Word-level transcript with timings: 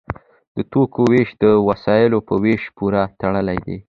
د 0.55 0.57
توکو 0.71 1.01
ویش 1.11 1.29
د 1.43 1.43
وسایلو 1.67 2.19
په 2.27 2.33
ویش 2.43 2.63
پورې 2.77 3.01
تړلی 3.19 3.57
دی. 3.65 3.77